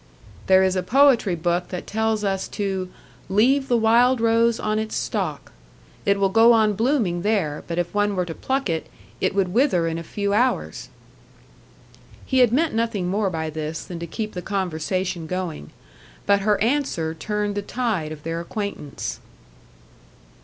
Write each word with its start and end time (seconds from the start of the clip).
"There 0.47 0.63
is 0.63 0.75
a 0.75 0.81
poetry 0.81 1.35
book 1.35 1.67
that 1.67 1.85
tells 1.85 2.23
us 2.23 2.47
to 2.47 2.89
'leave 3.29 3.67
the 3.67 3.77
wild 3.77 4.19
rose 4.19 4.59
on 4.59 4.79
its 4.79 4.95
stalk.' 4.95 5.51
It 6.07 6.19
will 6.19 6.29
go 6.29 6.53
on 6.53 6.73
blooming 6.73 7.21
there; 7.21 7.63
but 7.67 7.77
if 7.77 7.93
one 7.93 8.15
were 8.15 8.25
to 8.25 8.33
pluck 8.33 8.67
it, 8.67 8.89
it 9.19 9.35
would 9.35 9.49
wither 9.53 9.85
in 9.87 9.99
a 9.99 10.03
few 10.03 10.33
hours." 10.33 10.89
He 12.25 12.39
had 12.39 12.51
meant 12.51 12.73
nothing 12.73 13.09
more 13.09 13.29
by 13.29 13.51
this 13.51 13.83
than 13.83 13.99
to 13.99 14.07
keep 14.07 14.33
the 14.33 14.41
conversation 14.41 15.27
going. 15.27 15.69
But 16.25 16.39
her 16.39 16.59
answer 16.63 17.13
turned 17.13 17.53
the 17.53 17.61
tide 17.61 18.11
of 18.11 18.23
their 18.23 18.39
acquaintance. 18.41 19.19